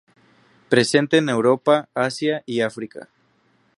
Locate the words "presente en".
0.67-1.29